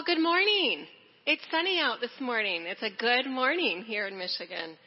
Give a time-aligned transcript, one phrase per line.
[0.00, 0.86] Well, good morning.
[1.26, 2.64] It's sunny out this morning.
[2.64, 4.78] It's a good morning here in Michigan.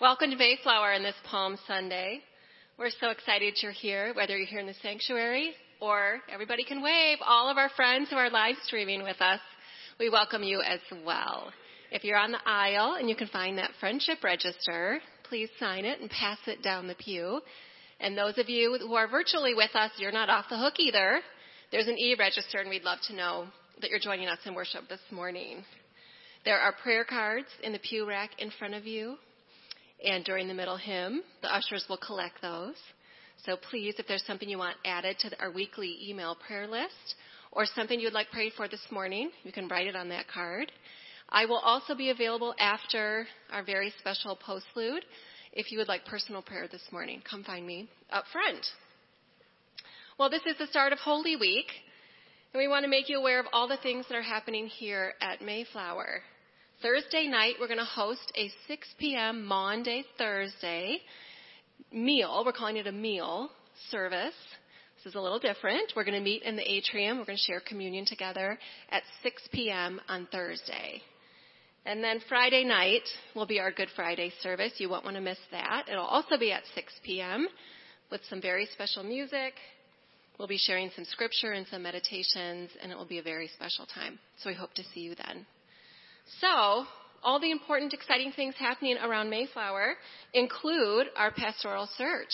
[0.00, 2.20] Welcome to Mayflower on this Palm Sunday.
[2.76, 7.18] We're so excited you're here, whether you're here in the sanctuary or everybody can wave.
[7.24, 9.38] All of our friends who are live streaming with us,
[10.00, 11.52] we welcome you as well.
[11.92, 14.98] If you're on the aisle and you can find that friendship register,
[15.28, 17.40] please sign it and pass it down the pew.
[18.00, 21.20] And those of you who are virtually with us, you're not off the hook either.
[21.70, 23.46] There's an e-register and we'd love to know
[23.80, 25.64] that you're joining us in worship this morning.
[26.44, 29.16] There are prayer cards in the pew rack in front of you.
[30.04, 32.76] And during the middle hymn, the ushers will collect those.
[33.44, 37.16] So please, if there's something you want added to our weekly email prayer list
[37.52, 40.72] or something you'd like prayed for this morning, you can write it on that card.
[41.28, 45.00] I will also be available after our very special postlude
[45.52, 47.22] if you would like personal prayer this morning.
[47.28, 48.64] Come find me up front.
[50.18, 51.66] Well, this is the start of Holy Week,
[52.56, 55.12] and we want to make you aware of all the things that are happening here
[55.20, 56.22] at Mayflower.
[56.80, 59.44] Thursday night, we're going to host a 6 p.m.
[59.44, 61.00] Maundy Thursday
[61.92, 62.42] meal.
[62.46, 63.50] We're calling it a meal
[63.90, 64.32] service.
[64.96, 65.92] This is a little different.
[65.94, 67.18] We're going to meet in the atrium.
[67.18, 68.58] We're going to share communion together
[68.88, 70.00] at 6 p.m.
[70.08, 71.02] on Thursday.
[71.84, 73.02] And then Friday night
[73.34, 74.72] will be our Good Friday service.
[74.78, 75.90] You won't want to miss that.
[75.92, 77.48] It'll also be at 6 p.m.
[78.10, 79.52] with some very special music.
[80.38, 83.86] We'll be sharing some scripture and some meditations, and it will be a very special
[83.86, 84.18] time.
[84.42, 85.46] So we hope to see you then.
[86.40, 86.84] So,
[87.22, 89.94] all the important, exciting things happening around Mayflower
[90.34, 92.32] include our pastoral search.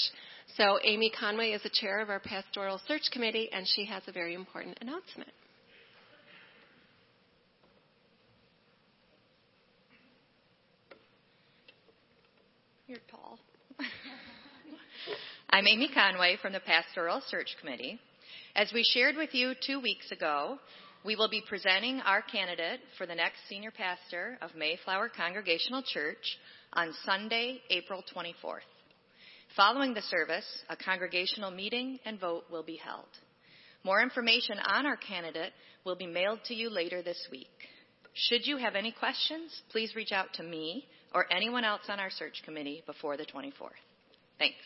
[0.57, 4.13] So, Amy Conway is the chair of our pastoral search committee, and she has a
[4.13, 5.31] very important announcement.
[12.89, 13.39] You're tall.
[15.55, 18.01] I'm Amy Conway from the Pastoral Search Committee.
[18.57, 20.59] As we shared with you two weeks ago,
[21.05, 26.39] we will be presenting our candidate for the next senior pastor of Mayflower Congregational Church
[26.73, 28.65] on Sunday, April 24th.
[29.55, 33.05] Following the service, a congregational meeting and vote will be held.
[33.85, 35.53] More information on our candidate
[35.85, 37.69] will be mailed to you later this week.
[38.15, 42.11] Should you have any questions, please reach out to me or anyone else on our
[42.11, 43.77] search committee before the 24th.
[44.39, 44.57] Thanks.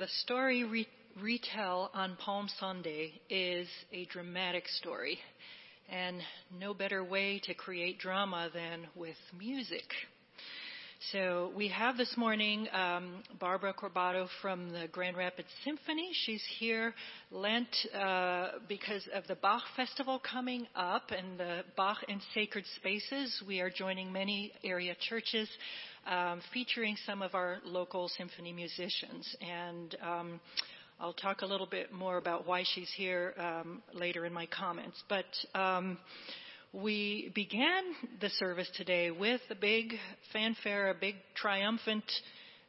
[0.00, 0.88] The story re-
[1.20, 5.18] retell on Palm Sunday is a dramatic story,
[5.90, 6.22] and
[6.58, 9.84] no better way to create drama than with music.
[11.08, 16.10] So we have this morning um, Barbara Corbato from the Grand Rapids Symphony.
[16.12, 16.92] She's here
[17.30, 23.42] lent uh, because of the Bach Festival coming up and the Bach in Sacred Spaces.
[23.48, 25.48] We are joining many area churches
[26.06, 29.34] um, featuring some of our local symphony musicians.
[29.40, 30.40] And um,
[31.00, 35.02] I'll talk a little bit more about why she's here um, later in my comments.
[35.08, 35.24] But
[35.58, 35.96] um,
[36.72, 37.82] we began
[38.20, 39.94] the service today with a big
[40.32, 42.04] fanfare, a big triumphant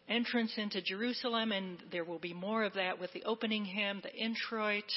[0.10, 4.14] entrance into Jerusalem, and there will be more of that with the opening hymn, the
[4.14, 4.92] introit.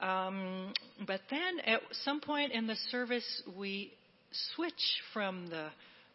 [0.00, 0.72] Um,
[1.06, 3.92] but then at some point in the service, we
[4.54, 5.68] switch from the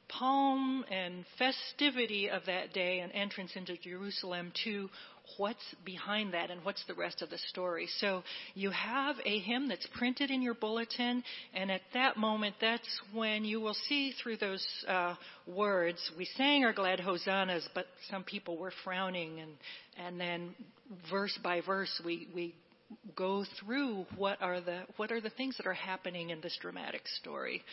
[0.08, 4.90] palm and festivity of that day and entrance into Jerusalem to
[5.38, 7.88] what's behind that and what's the rest of the story.
[8.00, 8.24] So
[8.54, 11.24] you have a hymn that's printed in your bulletin,
[11.54, 15.16] and at that moment, that's when you will see through those uh,
[15.48, 16.00] words.
[16.18, 19.52] We sang our glad hosannas, but some people were frowning, and
[20.06, 20.56] and then
[21.10, 22.56] verse by verse, we we
[23.16, 27.02] go through what are the what are the things that are happening in this dramatic
[27.20, 27.64] story.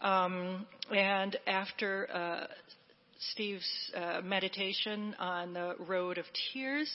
[0.00, 2.46] Um, and after uh,
[3.30, 6.90] Steve's uh, meditation on the Road of Tears,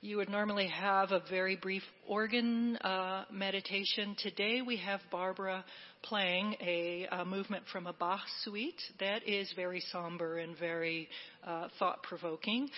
[0.00, 4.16] you would normally have a very brief organ uh, meditation.
[4.18, 5.64] Today we have Barbara
[6.02, 11.08] playing a, a, movement from a Bach suite that is very somber and very
[11.46, 12.68] uh, thought provoking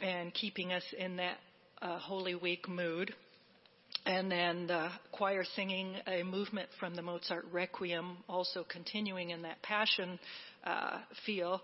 [0.00, 1.36] and keeping us in that
[1.82, 3.14] uh, Holy Week mood
[4.06, 9.60] and then the choir singing a movement from the Mozart Requiem, also continuing in that
[9.62, 10.18] passion
[10.64, 11.60] uh, feel.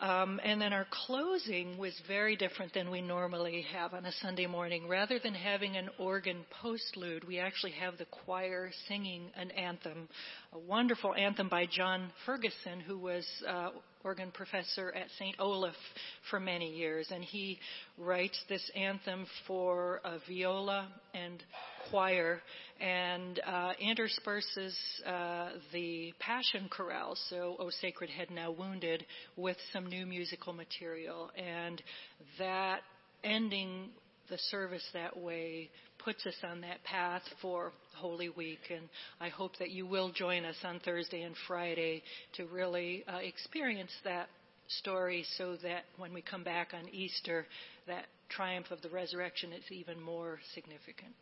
[0.00, 4.46] Um, and then our closing was very different than we normally have on a Sunday
[4.46, 4.88] morning.
[4.88, 10.08] Rather than having an organ postlude, we actually have the choir singing an anthem,
[10.54, 13.70] a wonderful anthem by John Ferguson, who was uh,
[14.02, 15.36] organ professor at St.
[15.38, 15.74] Olaf
[16.30, 17.08] for many years.
[17.10, 17.58] And he
[17.98, 21.44] writes this anthem for a viola and
[21.90, 22.40] choir
[22.80, 24.76] and uh, intersperses
[25.06, 29.04] uh, the Passion Chorale, so O Sacred Head Now Wounded,
[29.36, 31.30] with some new musical material.
[31.36, 31.82] And
[32.38, 32.80] that
[33.22, 33.90] ending
[34.30, 35.68] the service that way
[36.02, 38.60] puts us on that path for Holy Week.
[38.74, 38.88] And
[39.20, 42.02] I hope that you will join us on Thursday and Friday
[42.36, 44.28] to really uh, experience that
[44.68, 47.46] story so that when we come back on Easter,
[47.86, 51.12] that triumph of the resurrection is even more significant.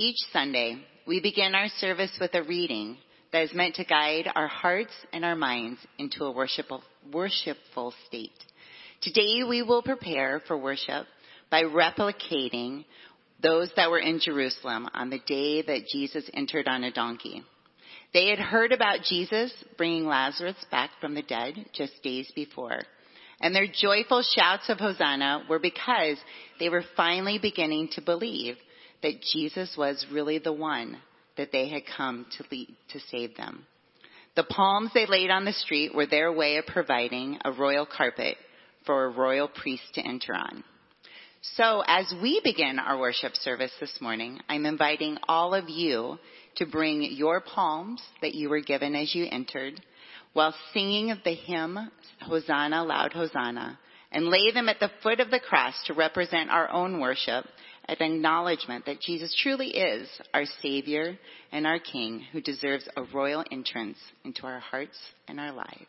[0.00, 2.96] Each Sunday, we begin our service with a reading
[3.34, 8.32] that is meant to guide our hearts and our minds into a worshipful, state.
[9.02, 11.04] Today we will prepare for worship
[11.50, 12.86] by replicating
[13.42, 17.42] those that were in Jerusalem on the day that Jesus entered on a donkey.
[18.14, 22.80] They had heard about Jesus bringing Lazarus back from the dead just days before.
[23.42, 26.16] And their joyful shouts of Hosanna were because
[26.58, 28.56] they were finally beginning to believe
[29.02, 30.98] that Jesus was really the one
[31.36, 33.66] that they had come to lead, to save them.
[34.36, 38.36] The palms they laid on the street were their way of providing a royal carpet
[38.86, 40.64] for a royal priest to enter on.
[41.56, 46.18] So as we begin our worship service this morning, I'm inviting all of you
[46.56, 49.80] to bring your palms that you were given as you entered
[50.32, 51.90] while singing the hymn,
[52.20, 53.78] Hosanna, loud Hosanna,
[54.12, 57.46] and lay them at the foot of the cross to represent our own worship
[57.98, 61.18] an acknowledgement that Jesus truly is our Savior
[61.50, 65.86] and our King who deserves a royal entrance into our hearts and our lives.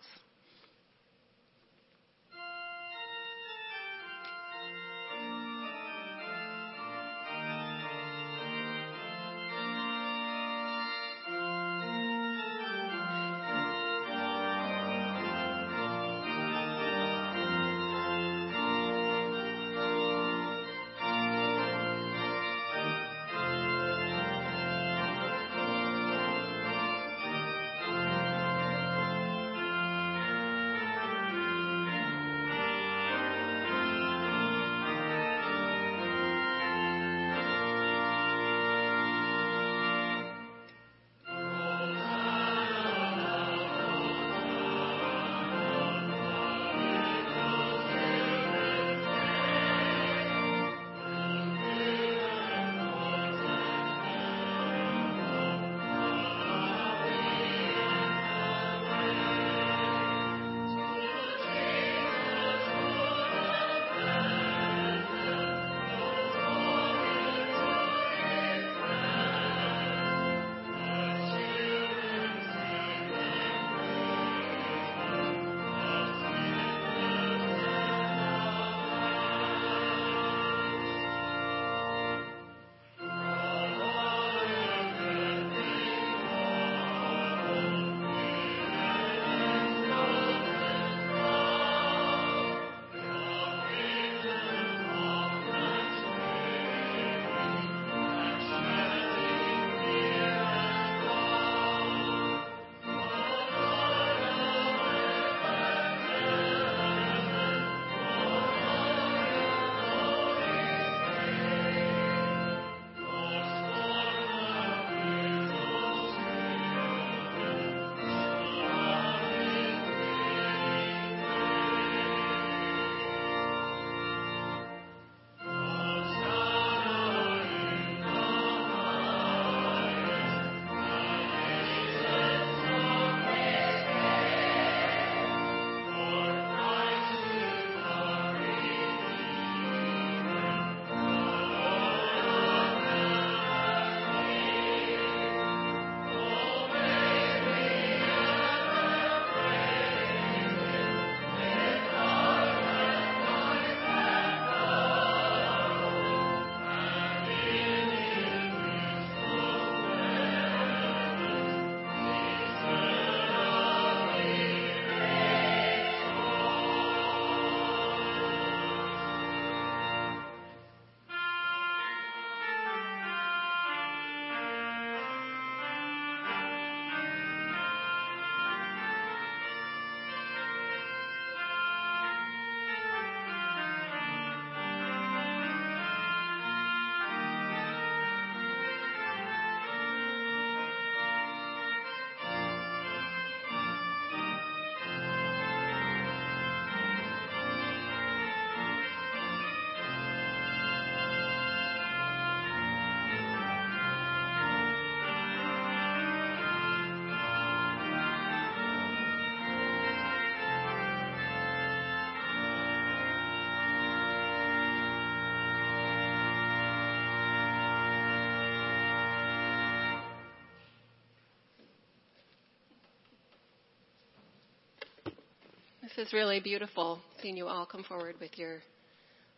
[225.96, 228.60] This is really beautiful seeing you all come forward with your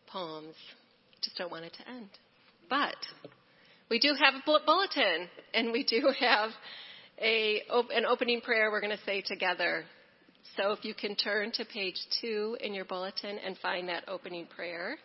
[0.06, 0.54] poems.
[1.24, 2.10] Just don't want it to end.
[2.70, 2.96] But
[3.90, 6.52] we do have a bulletin, and we do have
[7.20, 7.62] a,
[7.96, 9.86] an opening prayer we're going to say together.
[10.56, 14.46] So if you can turn to page two in your bulletin and find that opening
[14.46, 14.98] prayer,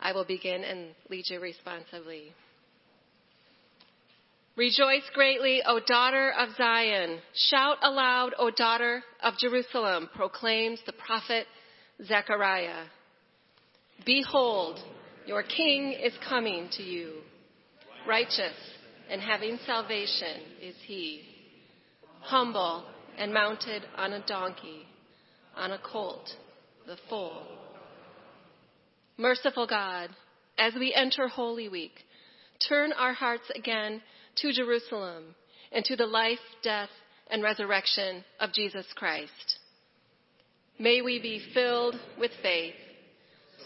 [0.00, 2.32] I will begin and lead you responsively.
[4.58, 7.20] Rejoice greatly, O daughter of Zion.
[7.32, 11.46] Shout aloud, O daughter of Jerusalem, proclaims the prophet
[12.04, 12.86] Zechariah.
[14.04, 14.80] Behold,
[15.26, 17.20] your king is coming to you.
[18.04, 18.56] Righteous
[19.08, 21.22] and having salvation is he.
[22.18, 22.84] Humble
[23.16, 24.88] and mounted on a donkey,
[25.56, 26.28] on a colt,
[26.84, 27.46] the foal.
[29.18, 30.10] Merciful God,
[30.58, 31.92] as we enter Holy Week,
[32.68, 34.02] turn our hearts again
[34.42, 35.34] to Jerusalem
[35.72, 36.90] and to the life, death,
[37.30, 39.58] and resurrection of Jesus Christ.
[40.78, 42.74] May we be filled with faith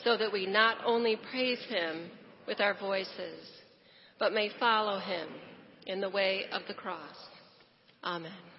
[0.03, 2.11] so that we not only praise him
[2.47, 3.47] with our voices,
[4.19, 5.29] but may follow him
[5.87, 7.17] in the way of the cross.
[8.03, 8.52] Amen.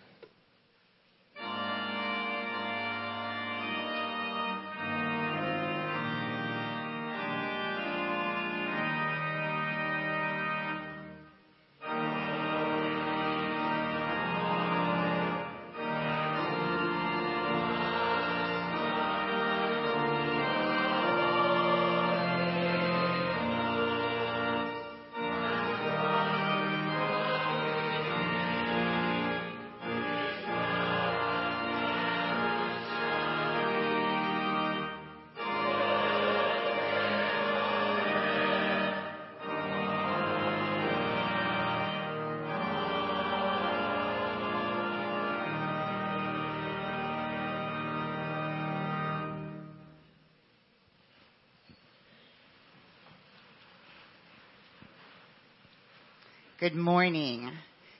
[56.64, 57.52] Good morning.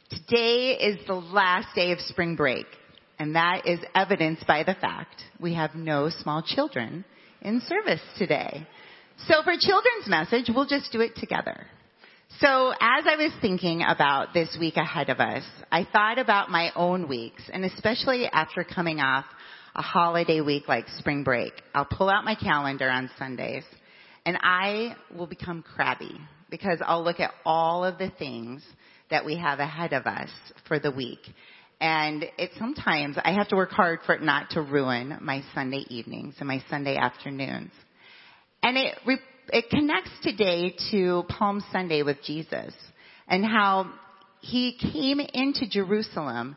[0.10, 2.66] Today is the last day of spring break,
[3.20, 7.04] and that is evidenced by the fact we have no small children
[7.42, 8.66] in service today.
[9.28, 11.68] So for children's message, we'll just do it together.
[12.40, 16.72] So as I was thinking about this week ahead of us, I thought about my
[16.74, 19.26] own weeks, and especially after coming off
[19.76, 23.66] a holiday week like spring break, I'll pull out my calendar on Sundays,
[24.26, 26.18] and I will become crabby
[26.54, 28.64] because I'll look at all of the things
[29.10, 30.30] that we have ahead of us
[30.68, 31.18] for the week.
[31.82, 35.84] And it sometimes I have to work hard for it not to ruin my Sunday
[35.90, 37.72] evenings and my Sunday afternoons.
[38.62, 38.96] And it
[39.50, 42.76] it connects today to Palm Sunday with Jesus
[43.28, 43.92] and how
[44.42, 46.56] he came into Jerusalem.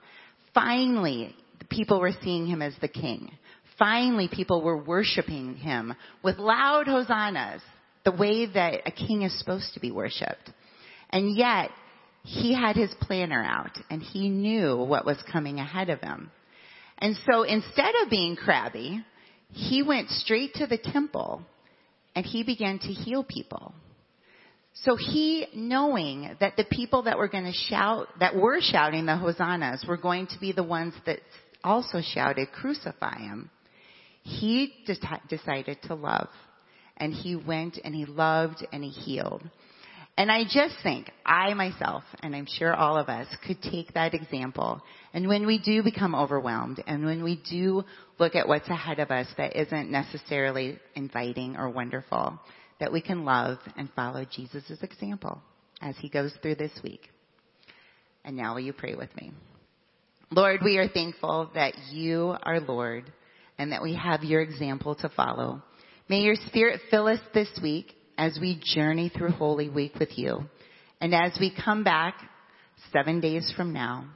[0.53, 3.31] Finally, the people were seeing him as the king.
[3.79, 7.63] Finally, people were worshiping him with loud hosannas
[8.07, 10.51] the way that a king is supposed to be worshiped.
[11.11, 11.71] And yet,
[12.23, 16.31] he had his planner out and he knew what was coming ahead of him.
[16.99, 19.05] And so instead of being crabby,
[19.51, 21.43] he went straight to the temple
[22.15, 23.75] and he began to heal people.
[24.85, 29.17] So he, knowing that the people that were going to shout, that were shouting the
[29.17, 31.21] hosannas were going to be the ones that
[31.65, 33.51] also shouted, crucify him,
[34.23, 34.75] he
[35.29, 36.29] decided to love
[36.97, 39.43] and he went and he loved and he healed.
[40.19, 44.15] And I just think I myself, and I'm sure all of us, could take that
[44.15, 44.81] example.
[45.13, 47.85] And when we do become overwhelmed and when we do
[48.19, 52.41] look at what's ahead of us that isn't necessarily inviting or wonderful,
[52.81, 55.43] that we can love and follow Jesus' example
[55.83, 57.11] as he goes through this week.
[58.25, 59.33] And now will you pray with me?
[60.31, 63.13] Lord, we are thankful that you are Lord
[63.59, 65.63] and that we have your example to follow.
[66.09, 70.45] May your spirit fill us this week as we journey through Holy Week with you.
[71.01, 72.15] And as we come back
[72.93, 74.07] seven days from now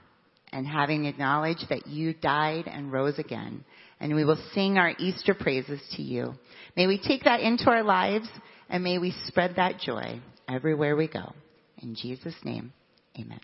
[0.53, 3.65] and having acknowledged that you died and rose again,
[3.99, 6.35] and we will sing our Easter praises to you.
[6.77, 8.29] May we take that into our lives
[8.69, 11.35] and may we spread that joy everywhere we go.
[11.79, 12.73] In Jesus' name,
[13.19, 13.41] amen.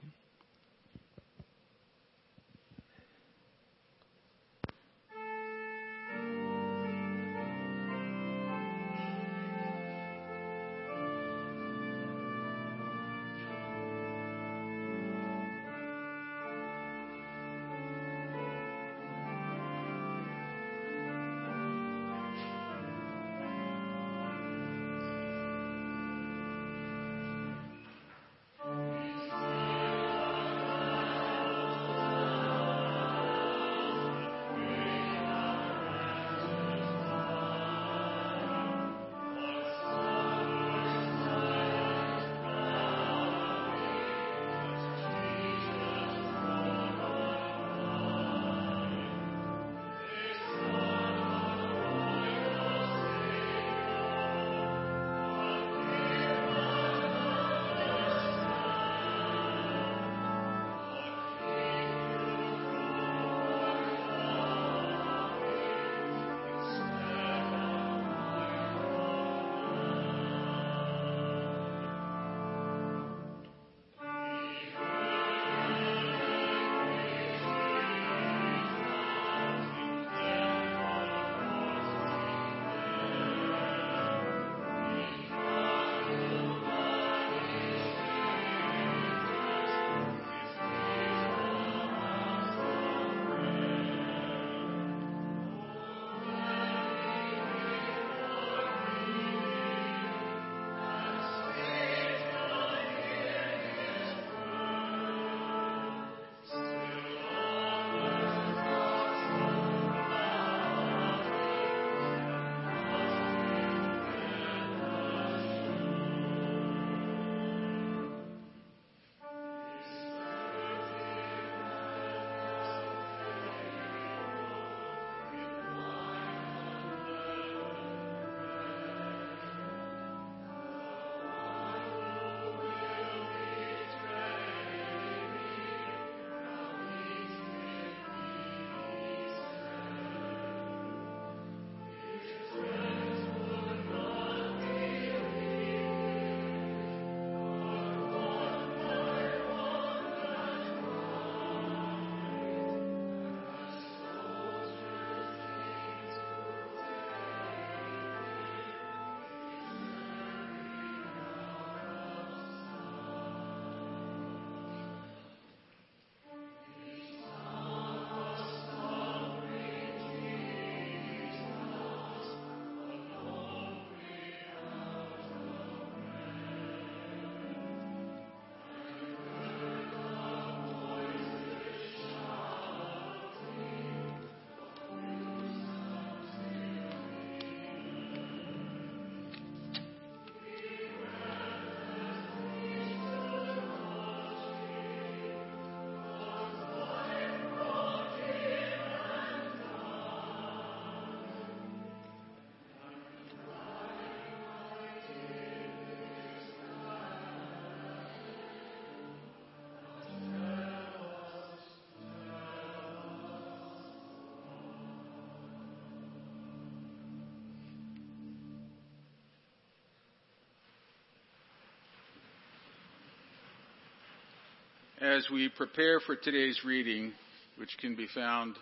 [225.00, 227.12] As we prepare for today's reading,
[227.58, 228.56] which can be found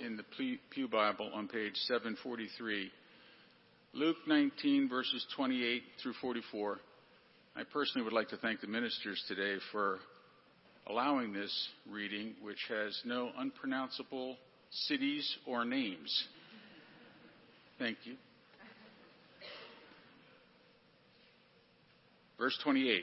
[0.00, 0.22] in the
[0.70, 2.92] Pew Bible on page 743,
[3.94, 6.78] Luke 19, verses 28 through 44,
[7.56, 9.98] I personally would like to thank the ministers today for
[10.86, 11.52] allowing this
[11.90, 14.36] reading, which has no unpronounceable
[14.70, 16.24] cities or names.
[17.80, 18.14] Thank you.
[22.38, 23.02] Verse 28.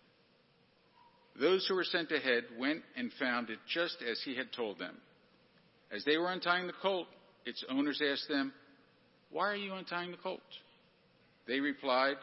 [1.39, 4.97] Those who were sent ahead went and found it just as he had told them.
[5.91, 7.07] As they were untying the colt,
[7.45, 8.53] its owners asked them,
[9.29, 10.41] Why are you untying the colt?
[11.47, 12.17] They replied,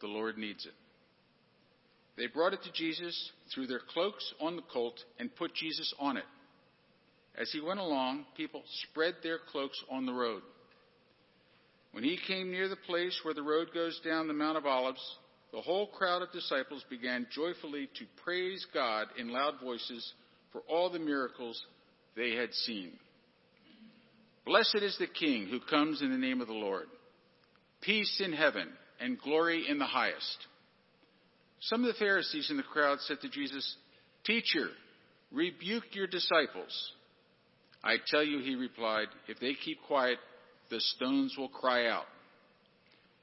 [0.00, 0.74] The Lord needs it.
[2.16, 6.16] They brought it to Jesus, threw their cloaks on the colt, and put Jesus on
[6.16, 6.24] it.
[7.38, 10.42] As he went along, people spread their cloaks on the road.
[11.92, 15.16] When he came near the place where the road goes down the Mount of Olives,
[15.56, 20.12] the whole crowd of disciples began joyfully to praise God in loud voices
[20.52, 21.58] for all the miracles
[22.14, 22.92] they had seen.
[24.44, 26.84] Blessed is the King who comes in the name of the Lord.
[27.80, 28.68] Peace in heaven
[29.00, 30.36] and glory in the highest.
[31.60, 33.76] Some of the Pharisees in the crowd said to Jesus,
[34.26, 34.68] Teacher,
[35.32, 36.92] rebuke your disciples.
[37.82, 40.18] I tell you, he replied, if they keep quiet,
[40.68, 42.04] the stones will cry out.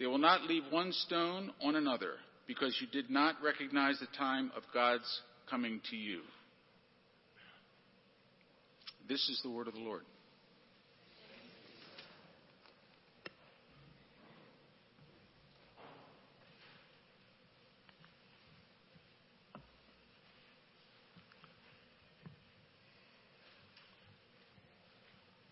[0.00, 2.14] They will not leave one stone on another,
[2.46, 6.22] because you did not recognize the time of God's coming to you.
[9.10, 10.04] This is the word of the Lord.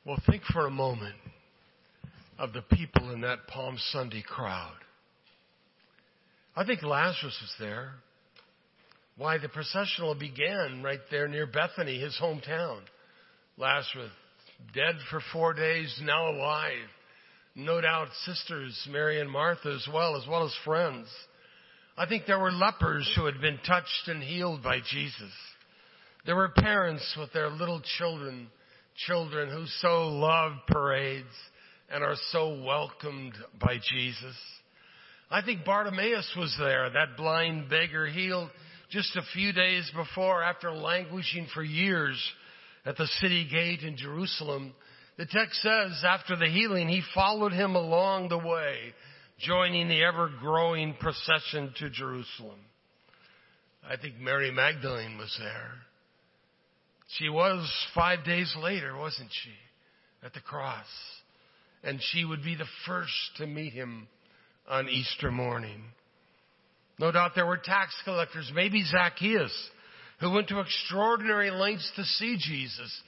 [0.07, 1.17] Well, think for a moment
[2.39, 4.77] of the people in that Palm Sunday crowd.
[6.55, 7.93] I think Lazarus was there.
[9.17, 12.81] Why, the processional began right there near Bethany, his hometown.
[13.57, 14.13] Lazarus,
[14.73, 16.89] dead for four days, now alive.
[17.57, 21.09] No doubt sisters, Mary and Martha as well, as well as friends.
[21.97, 25.33] I think there were lepers who had been touched and healed by Jesus.
[26.25, 28.49] There were parents with their little children,
[29.07, 31.27] children who so love parades
[31.91, 34.37] and are so welcomed by Jesus.
[35.31, 38.51] I think Bartimaeus was there, that blind beggar healed
[38.91, 42.19] just a few days before after languishing for years
[42.87, 44.73] at the city gate in Jerusalem.
[45.19, 48.95] The text says after the healing, he followed him along the way,
[49.41, 52.61] joining the ever growing procession to Jerusalem.
[53.89, 55.73] I think Mary Magdalene was there.
[57.19, 59.53] She was five days later, wasn't she?
[60.23, 60.87] At the cross
[61.83, 64.09] and she would be the first to meet him
[64.69, 65.83] on Easter morning.
[66.99, 69.53] No doubt there were tax collectors, maybe Zacchaeus,
[70.21, 73.03] who went to extraordinary lengths to see Jesus.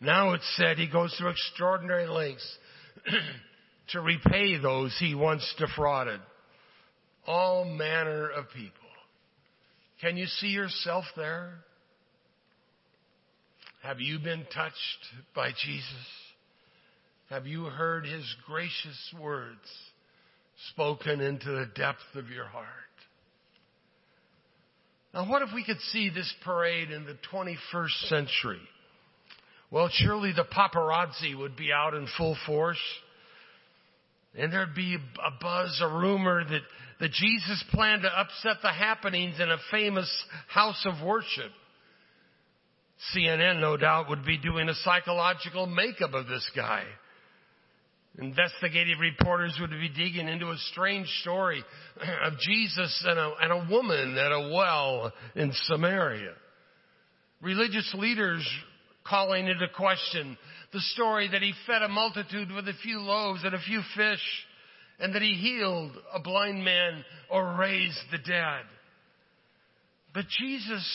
[0.00, 2.58] Now it's said he goes to extraordinary lengths
[3.90, 6.20] to repay those he once defrauded.
[7.26, 8.72] All manner of people.
[10.00, 11.54] Can you see yourself there?
[13.82, 14.74] Have you been touched
[15.34, 16.25] by Jesus?
[17.30, 19.58] Have you heard his gracious words
[20.72, 22.66] spoken into the depth of your heart?
[25.12, 28.60] Now, what if we could see this parade in the 21st century?
[29.70, 32.80] Well, surely the paparazzi would be out in full force.
[34.38, 36.60] And there'd be a buzz, a rumor that,
[37.00, 40.10] that Jesus planned to upset the happenings in a famous
[40.48, 41.50] house of worship.
[43.14, 46.84] CNN, no doubt, would be doing a psychological makeup of this guy.
[48.18, 51.62] Investigative reporters would be digging into a strange story
[52.24, 56.32] of Jesus and a, and a woman at a well in Samaria.
[57.42, 58.46] Religious leaders
[59.04, 60.38] calling into question
[60.72, 64.22] the story that he fed a multitude with a few loaves and a few fish,
[64.98, 68.64] and that he healed a blind man or raised the dead.
[70.14, 70.86] But Jesus,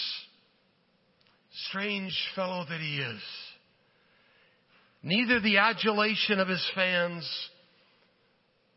[1.70, 3.22] strange fellow that he is,
[5.04, 7.30] neither the adulation of his fans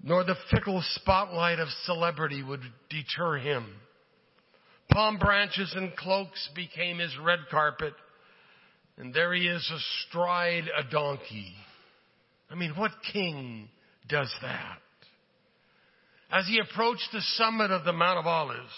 [0.02, 2.60] nor the fickle spotlight of celebrity would
[2.90, 3.66] deter him.
[4.90, 7.94] Palm branches and cloaks became his red carpet,
[8.98, 11.54] and there he is astride a donkey.
[12.50, 13.68] I mean, what king
[14.08, 14.78] does that?
[16.30, 18.72] As he approached the summit of the Mount of Olives,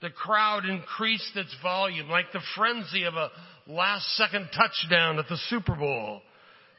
[0.00, 3.30] the crowd increased its volume like the frenzy of a
[3.66, 6.22] last second touchdown at the Super Bowl.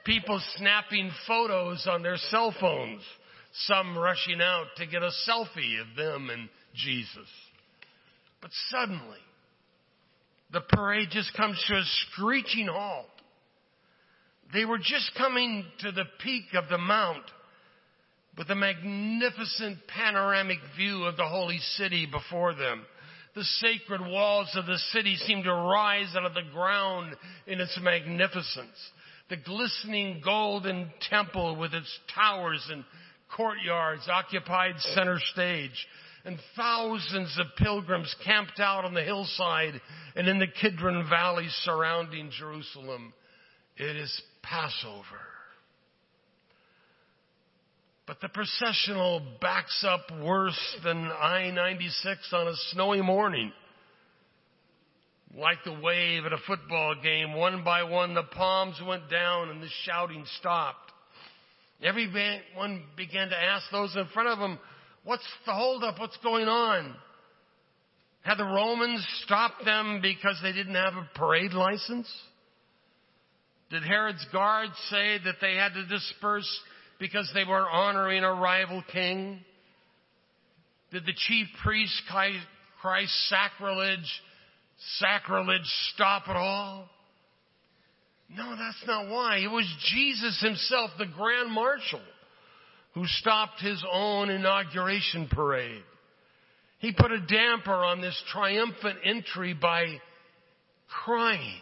[0.05, 3.01] People snapping photos on their cell phones
[3.67, 7.27] some rushing out to get a selfie of them and Jesus.
[8.41, 9.19] But suddenly,
[10.51, 13.05] the parade just comes to a screeching halt.
[14.53, 17.23] They were just coming to the peak of the mount
[18.37, 22.85] with a magnificent panoramic view of the holy city before them.
[23.35, 27.15] The sacred walls of the city seemed to rise out of the ground
[27.47, 28.91] in its magnificence.
[29.29, 32.83] The glistening golden temple with its towers and
[33.35, 35.87] courtyards occupied center stage,
[36.25, 39.81] and thousands of pilgrims camped out on the hillside
[40.15, 43.13] and in the Kidron Valley surrounding Jerusalem.
[43.77, 45.03] It is Passover.
[48.05, 53.51] But the processional backs up worse than I-96 on a snowy morning.
[55.35, 59.63] Like the wave at a football game, one by one the palms went down and
[59.63, 60.91] the shouting stopped.
[61.81, 64.59] Everyone began to ask those in front of them,
[65.03, 65.99] what's the holdup?
[65.99, 66.95] What's going on?
[68.21, 72.07] Had the Romans stopped them because they didn't have a parade license?
[73.69, 76.47] Did Herod's guards say that they had to disperse
[76.99, 79.39] because they were honoring a rival king?
[80.91, 84.21] Did the chief priest cry sacrilege,
[84.97, 85.61] sacrilege
[85.93, 86.89] stop it all?
[88.29, 89.37] No, that's not why.
[89.37, 92.01] It was Jesus himself, the grand marshal,
[92.93, 95.83] who stopped his own inauguration parade.
[96.79, 99.99] He put a damper on this triumphant entry by
[101.05, 101.61] crying.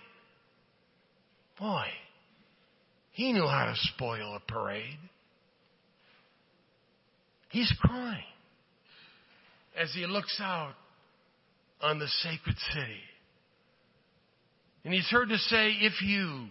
[1.60, 1.86] Boy,
[3.12, 4.98] he knew how to spoil a parade.
[7.50, 8.24] He's crying
[9.78, 10.74] as he looks out
[11.82, 13.02] on the sacred city.
[14.84, 16.48] And he's heard to say, if you,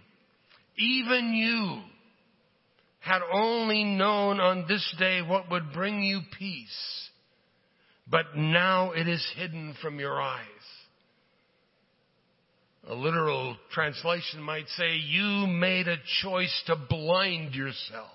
[0.79, 1.83] even you,
[3.01, 7.09] had only known on this day what would bring you peace,
[8.09, 10.45] but now it is hidden from your eyes.
[12.89, 18.09] A literal translation might say, you made a choice to blind yourself.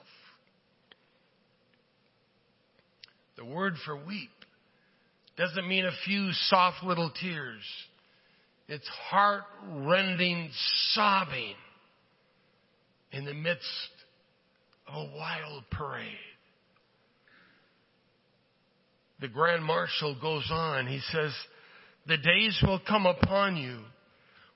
[3.38, 4.32] The word for weep
[5.37, 7.61] doesn't mean a few soft little tears.
[8.67, 10.49] It's heart rending
[10.93, 11.55] sobbing
[13.11, 13.89] in the midst
[14.87, 16.07] of a wild parade.
[19.21, 20.87] The Grand Marshal goes on.
[20.87, 21.31] He says,
[22.07, 23.79] The days will come upon you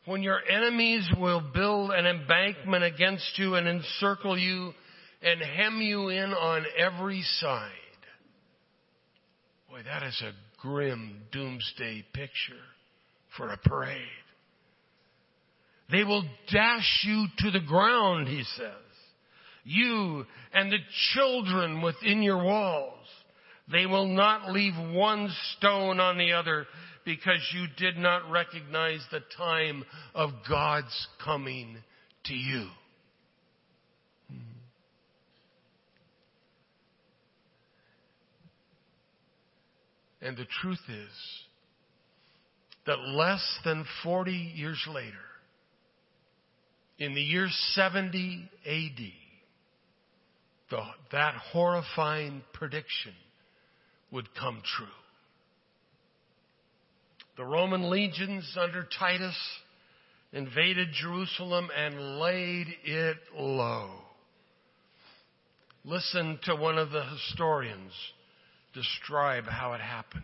[0.05, 4.73] when your enemies will build an embankment against you and encircle you
[5.21, 7.71] and hem you in on every side.
[9.69, 10.31] Boy, that is a
[10.62, 12.63] grim doomsday picture
[13.38, 14.02] for a parade.
[15.91, 18.74] They will dash you to the ground, he says.
[19.63, 20.78] You and the
[21.13, 22.93] children within your walls.
[23.72, 26.65] They will not leave one stone on the other
[27.06, 31.78] because you did not recognize the time of God's coming
[32.26, 32.67] to you.
[40.29, 41.09] And the truth is,
[42.85, 45.25] that less than 40 years later,
[46.99, 49.11] in the year 70 AD,
[50.69, 53.13] the, that horrifying prediction
[54.11, 54.85] would come true.
[57.35, 59.35] The Roman legions under Titus
[60.31, 63.89] invaded Jerusalem and laid it low.
[65.83, 67.93] Listen to one of the historians
[68.73, 70.23] describe how it happened.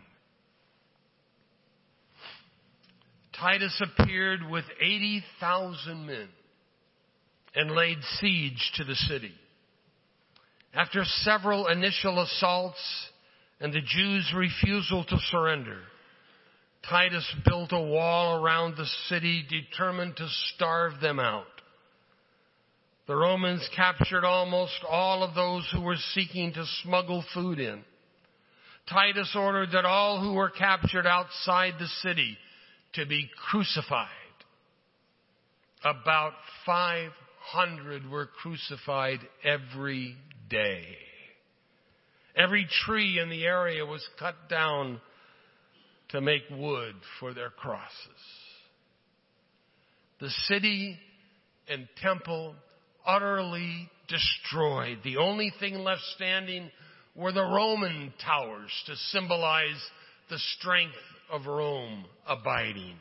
[3.38, 6.28] Titus appeared with 80,000 men
[7.54, 9.32] and laid siege to the city.
[10.72, 12.80] After several initial assaults
[13.60, 15.80] and the Jews' refusal to surrender,
[16.88, 21.44] Titus built a wall around the city determined to starve them out.
[23.06, 27.84] The Romans captured almost all of those who were seeking to smuggle food in.
[28.88, 32.38] Titus ordered that all who were captured outside the city
[32.94, 34.08] to be crucified.
[35.84, 36.32] About
[36.64, 40.16] 500 were crucified every
[40.48, 40.84] day.
[42.36, 45.00] Every tree in the area was cut down
[46.10, 47.90] to make wood for their crosses.
[50.20, 50.98] The city
[51.68, 52.54] and temple
[53.06, 54.98] utterly destroyed.
[55.02, 56.70] The only thing left standing
[57.16, 59.82] were the Roman towers to symbolize
[60.28, 60.94] the strength
[61.30, 62.96] of Rome abiding.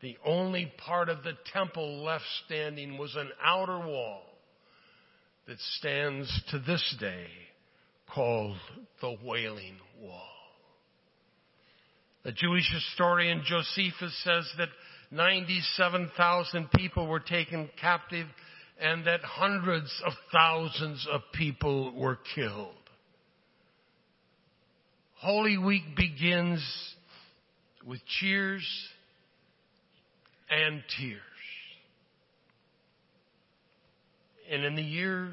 [0.00, 4.22] The only part of the temple left standing was an outer wall
[5.46, 7.26] that stands to this day
[8.12, 8.56] called
[9.00, 10.28] the Wailing Wall.
[12.24, 14.68] The Jewish historian Josephus says that
[15.10, 18.26] 97,000 people were taken captive
[18.80, 22.74] and that hundreds of thousands of people were killed.
[25.22, 26.60] Holy Week begins
[27.86, 28.66] with cheers
[30.50, 31.20] and tears.
[34.50, 35.28] And in the year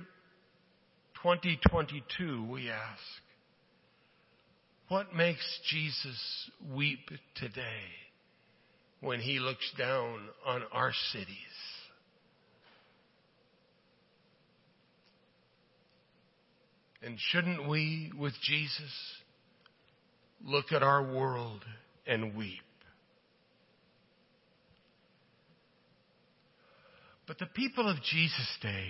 [1.23, 3.01] 2022, we ask,
[4.89, 7.89] what makes Jesus weep today
[9.01, 11.25] when he looks down on our cities?
[17.01, 18.91] And shouldn't we, with Jesus,
[20.45, 21.63] look at our world
[22.07, 22.61] and weep?
[27.27, 28.89] But the people of Jesus' day,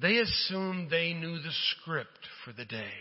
[0.00, 2.92] they assumed they knew the script for the day.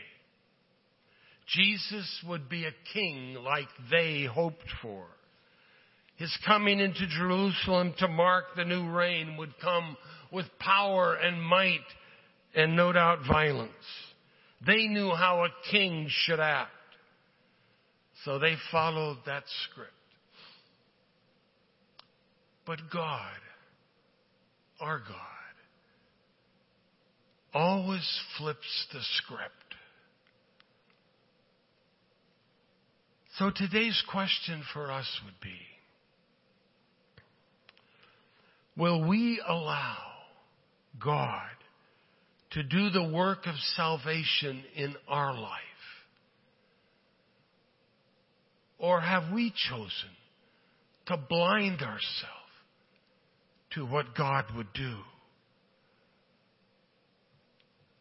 [1.48, 5.06] Jesus would be a king like they hoped for.
[6.16, 9.98] His coming into Jerusalem to mark the new reign would come
[10.32, 11.80] with power and might
[12.56, 13.72] and no doubt violence.
[14.66, 16.72] They knew how a king should act.
[18.26, 19.92] So they followed that script.
[22.66, 23.40] But God,
[24.80, 25.18] our God,
[27.54, 28.08] always
[28.38, 29.52] flips the script.
[33.38, 35.58] So today's question for us would be,
[38.78, 39.98] will we allow
[41.04, 41.50] God
[42.52, 45.60] to do the work of salvation in our life?
[48.78, 50.10] Or have we chosen
[51.06, 52.02] to blind ourselves
[53.72, 54.98] to what God would do?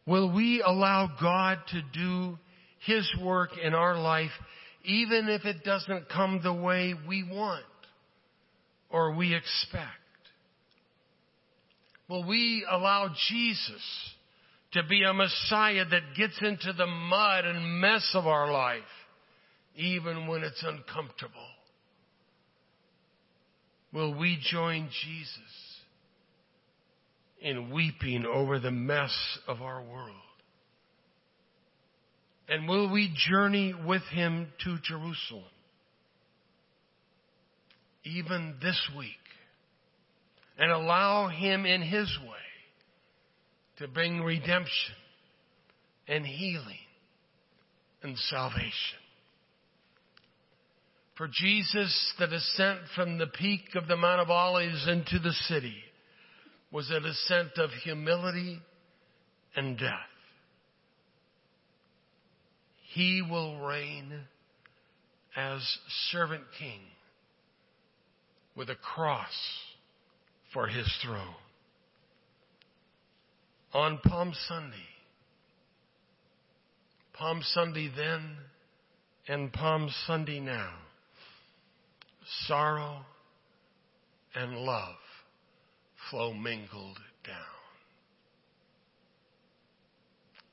[0.05, 2.37] Will we allow God to do
[2.85, 4.31] His work in our life
[4.83, 7.63] even if it doesn't come the way we want
[8.89, 9.87] or we expect?
[12.09, 13.81] Will we allow Jesus
[14.73, 18.81] to be a Messiah that gets into the mud and mess of our life
[19.75, 21.33] even when it's uncomfortable?
[23.93, 25.81] Will we join Jesus
[27.41, 29.13] in weeping over the mess
[29.47, 30.15] of our world?
[32.47, 35.43] And will we journey with him to Jerusalem?
[38.03, 39.09] Even this week.
[40.57, 42.40] And allow him in his way
[43.77, 44.95] to bring redemption
[46.07, 46.77] and healing
[48.03, 48.99] and salvation.
[51.17, 55.75] For Jesus, the descent from the peak of the Mount of Olives into the city
[56.71, 58.59] was a descent of humility
[59.55, 59.91] and death.
[62.93, 64.11] He will reign
[65.35, 65.61] as
[66.11, 66.79] servant king
[68.55, 69.31] with a cross
[70.53, 71.35] for his throne.
[73.73, 74.75] On Palm Sunday,
[77.13, 78.35] Palm Sunday then
[79.27, 80.73] and Palm Sunday now,
[82.47, 83.05] sorrow
[84.35, 84.95] and love
[86.09, 87.35] flow mingled down.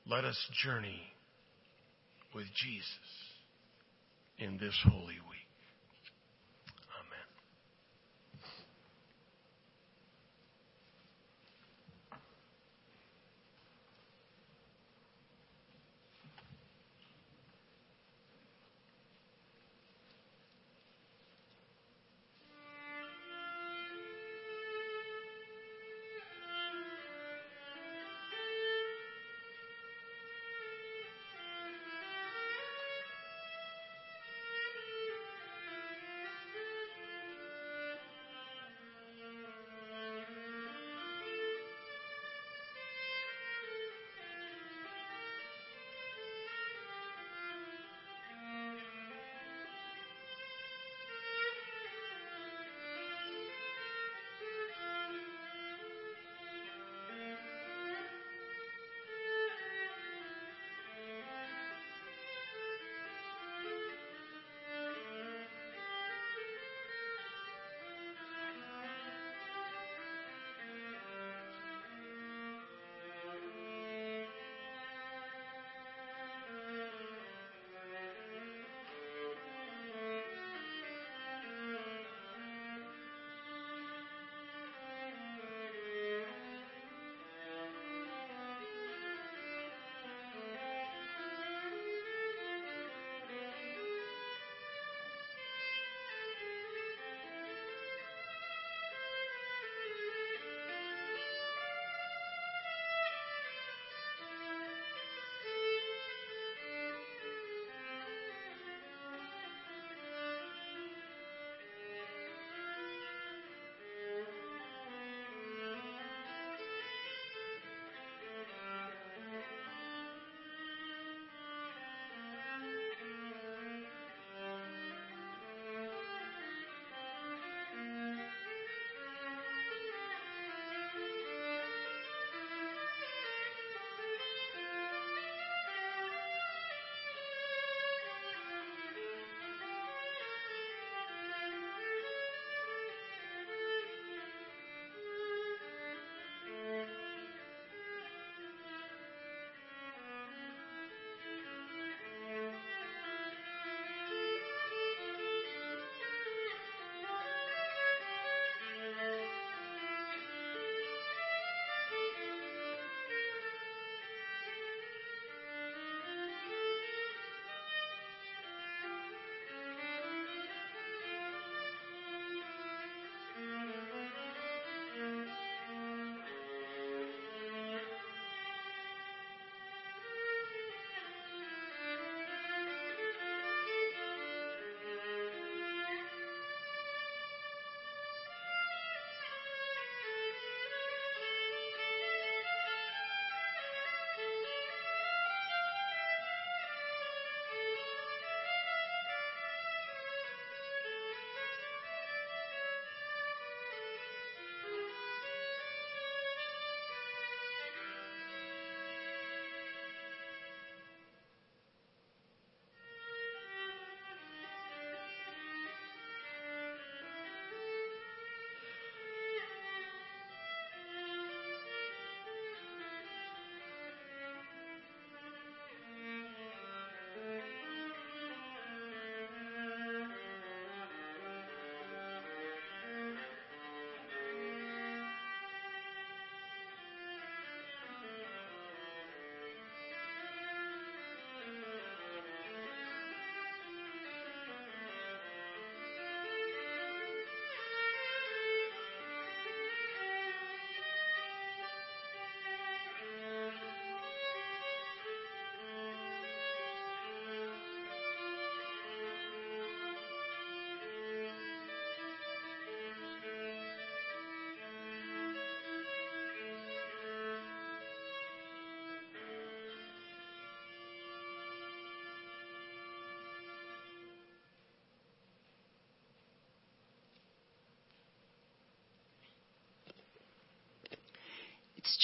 [0.07, 1.01] Let us journey
[2.33, 2.87] with Jesus
[4.37, 5.28] in this holy week.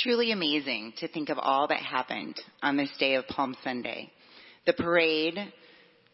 [0.06, 4.12] Truly amazing to think of all that happened on this day of Palm Sunday.
[4.68, 5.36] The parade,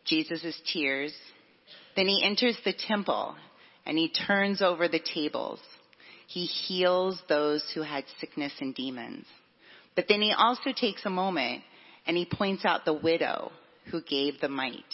[0.06, 1.14] Jesus' tears,
[1.98, 3.36] then he enters the temple
[3.86, 5.60] and he turns over the tables.
[6.28, 9.26] He heals those who had sickness and demons.
[9.98, 11.62] But then he also takes a moment
[12.08, 13.52] and he points out the widow
[13.92, 14.86] who gave the mite.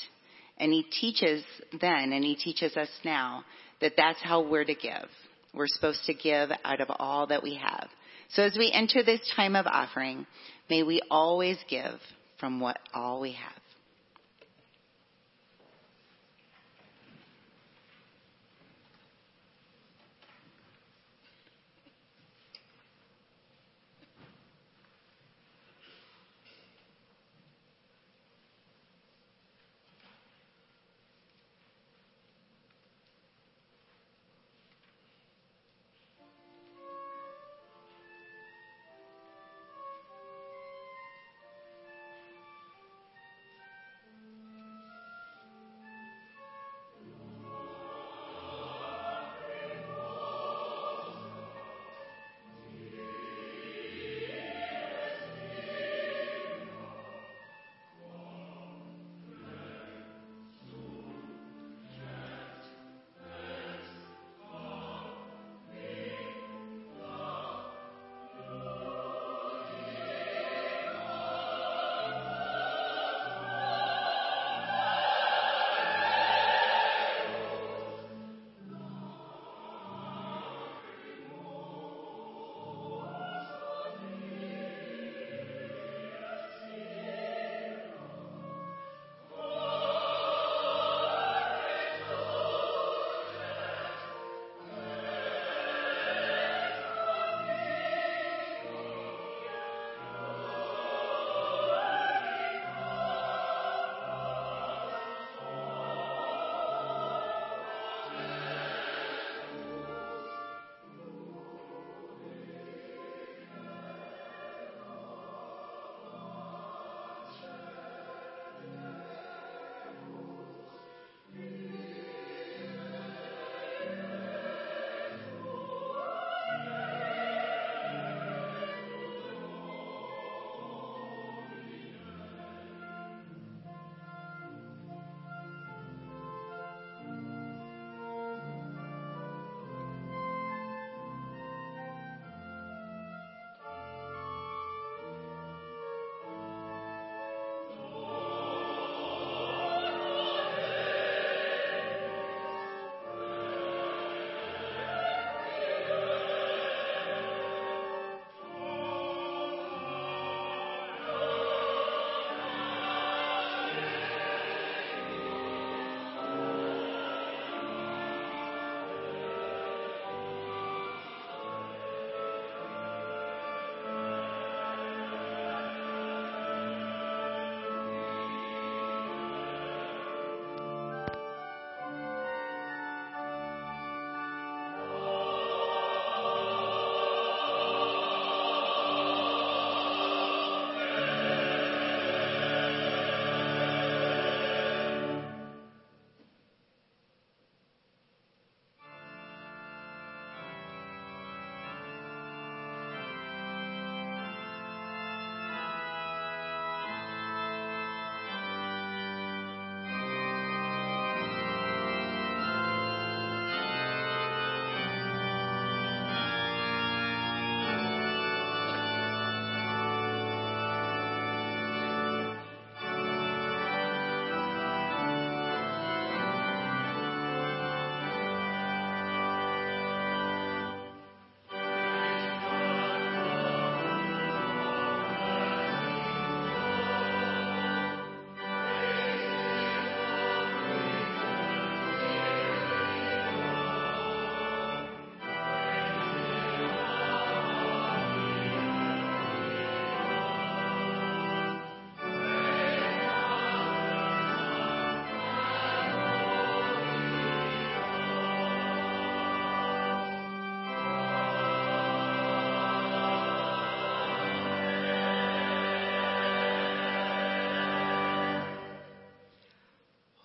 [0.58, 1.43] And he teaches
[1.80, 3.43] then and he teaches us now
[3.80, 5.08] that that's how we're to give.
[5.54, 7.89] We're supposed to give out of all that we have.
[8.30, 10.25] So as we enter this time of offering,
[10.69, 11.99] may we always give
[12.39, 13.57] from what all we have.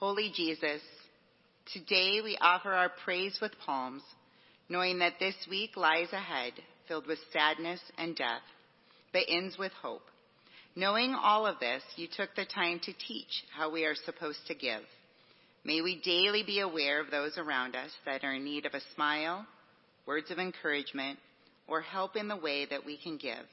[0.03, 0.83] Holy Jesus,
[1.73, 4.03] today we offer our praise with palms,
[4.69, 6.55] knowing that this week lies ahead
[6.89, 8.43] filled with sadness and death.
[9.13, 10.03] but ends with hope.
[10.75, 14.57] Knowing all of this, you took the time to teach how we are supposed to
[14.57, 14.83] give.
[15.63, 18.81] May we daily be aware of those around us that are in need of a
[18.97, 19.47] smile,
[20.05, 21.21] words of encouragement,
[21.69, 23.47] or help in the way that we can give.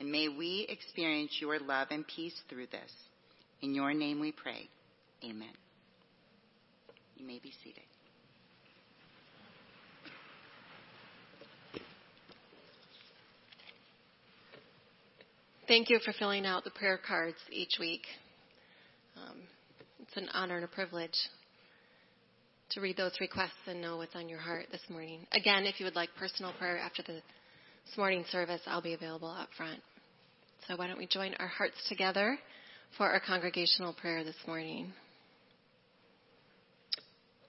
[0.00, 2.90] And may we experience your love and peace through this.
[3.62, 4.68] In your name we pray.
[5.22, 5.54] Amen.
[7.16, 7.82] You may be seated.
[15.66, 18.02] Thank you for filling out the prayer cards each week.
[19.16, 19.38] Um,
[20.00, 21.16] it's an honor and a privilege
[22.70, 25.26] to read those requests and know what's on your heart this morning.
[25.32, 29.28] Again, if you would like personal prayer after the, this morning service, I'll be available
[29.28, 29.80] up front.
[30.68, 32.38] So why don't we join our hearts together
[32.98, 34.92] for our congregational prayer this morning.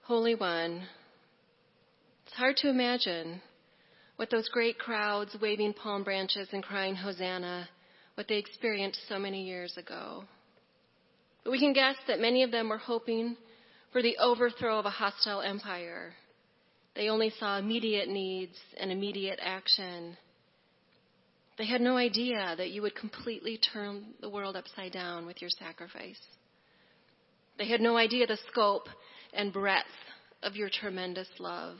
[0.06, 0.84] Holy One,
[2.24, 3.42] it's hard to imagine
[4.14, 7.68] what those great crowds waving palm branches and crying Hosanna
[8.14, 10.22] what they experienced so many years ago.
[11.42, 13.36] But we can guess that many of them were hoping
[13.90, 16.12] for the overthrow of a hostile empire.
[16.94, 20.16] They only saw immediate needs and immediate action.
[21.58, 25.50] They had no idea that you would completely turn the world upside down with your
[25.50, 26.20] sacrifice.
[27.58, 28.86] They had no idea the scope
[29.36, 29.84] and breadth
[30.42, 31.76] of your tremendous love.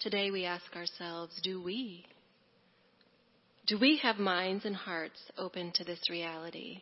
[0.00, 2.04] Today we ask ourselves, do we?
[3.66, 6.80] Do we have minds and hearts open to this reality?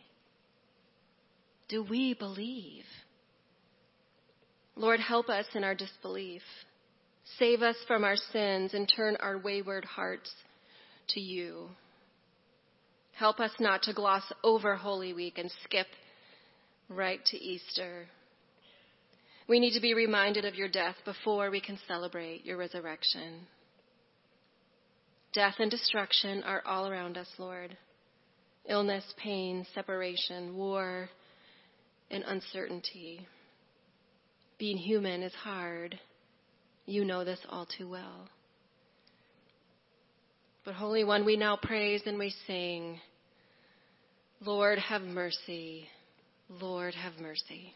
[1.68, 2.85] Do we believe?
[4.76, 6.43] Lord, help us in our disbelief.
[7.39, 10.33] Save us from our sins and turn our wayward hearts
[11.11, 11.68] to you.
[13.12, 15.87] Help us not to gloss over Holy Week and skip
[16.89, 18.07] right to Easter.
[19.51, 23.48] We need to be reminded of your death before we can celebrate your resurrection.
[25.32, 27.76] Death and destruction are all around us, Lord.
[28.68, 31.11] Illness, pain, separation, war,
[32.12, 33.26] and uncertainty.
[34.61, 35.98] Being human is hard.
[36.86, 38.28] You know this all too well.
[40.64, 43.01] But, Holy One, we now praise and we sing,
[44.42, 45.88] Lord, have mercy.
[46.48, 47.74] Lord, have mercy.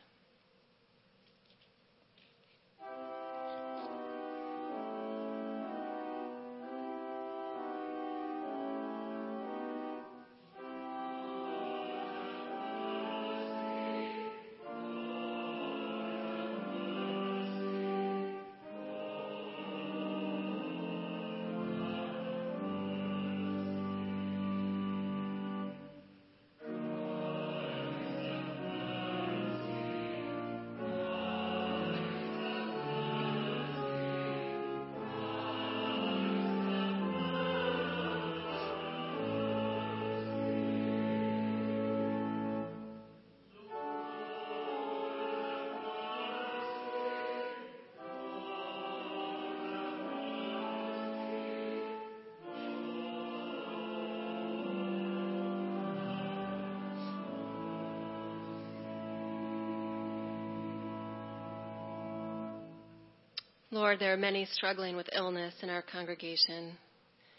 [63.74, 66.78] Lord, there are many struggling with illness in our congregation.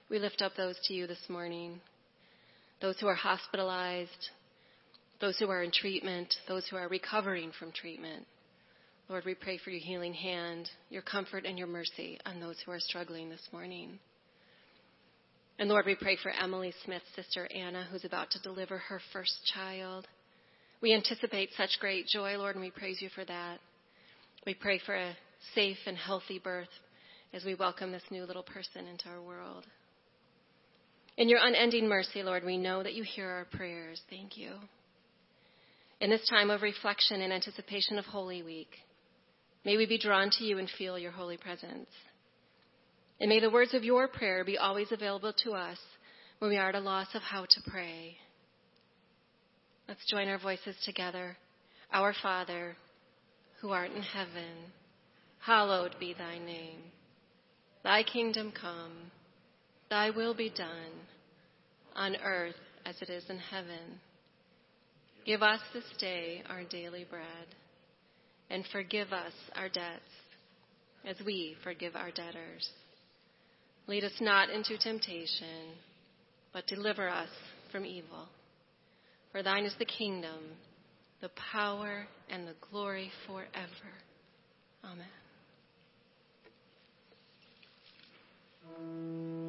[0.09, 1.79] We lift up those to you this morning.
[2.81, 4.31] Those who are hospitalized,
[5.21, 8.25] those who are in treatment, those who are recovering from treatment.
[9.07, 12.71] Lord, we pray for your healing hand, your comfort, and your mercy on those who
[12.73, 13.97] are struggling this morning.
[15.57, 19.39] And Lord, we pray for Emily Smith's sister Anna, who's about to deliver her first
[19.53, 20.05] child.
[20.81, 23.59] We anticipate such great joy, Lord, and we praise you for that.
[24.45, 25.15] We pray for a
[25.53, 26.69] safe and healthy birth
[27.33, 29.65] as we welcome this new little person into our world.
[31.17, 34.01] In your unending mercy, Lord, we know that you hear our prayers.
[34.09, 34.51] Thank you.
[36.01, 38.69] In this time of reflection and anticipation of Holy Week,
[39.63, 41.89] may we be drawn to you and feel your holy presence.
[43.19, 45.77] And may the words of your prayer be always available to us
[46.39, 48.17] when we are at a loss of how to pray.
[49.87, 51.37] Let's join our voices together.
[51.93, 52.75] Our Father,
[53.61, 54.73] who art in heaven,
[55.39, 56.79] hallowed be thy name.
[57.83, 59.11] Thy kingdom come,
[59.89, 60.91] thy will be done,
[61.95, 62.55] on earth
[62.85, 63.99] as it is in heaven.
[65.25, 67.47] Give us this day our daily bread,
[68.49, 70.01] and forgive us our debts,
[71.05, 72.69] as we forgive our debtors.
[73.87, 75.73] Lead us not into temptation,
[76.53, 77.29] but deliver us
[77.71, 78.27] from evil.
[79.31, 80.39] For thine is the kingdom,
[81.21, 83.93] the power, and the glory forever.
[84.83, 85.24] Amen.
[88.65, 89.44] うん。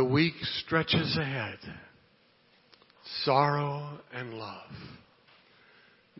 [0.00, 0.32] The week
[0.64, 1.58] stretches ahead.
[3.22, 4.72] Sorrow and love.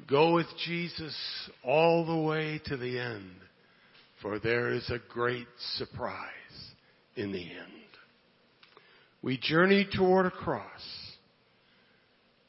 [0.06, 1.16] Go with Jesus
[1.64, 3.30] all the way to the end,
[4.20, 5.46] for there is a great
[5.78, 6.74] surprise
[7.16, 7.88] in the end.
[9.22, 11.16] We journey toward a cross,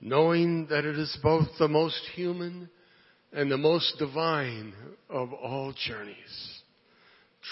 [0.01, 2.69] knowing that it is both the most human
[3.31, 4.73] and the most divine
[5.09, 6.61] of all journeys.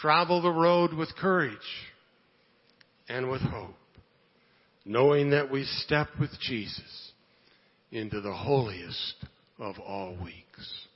[0.01, 1.55] Travel the road with courage
[3.09, 3.75] and with hope,
[4.85, 7.11] knowing that we step with Jesus
[7.91, 9.15] into the holiest
[9.59, 10.87] of all weeks.